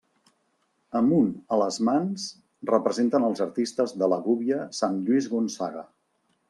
[0.99, 1.27] Amb un
[1.57, 2.25] a les mans
[2.71, 5.91] representen els artistes de la gúbia sant Lluís Gonçaga.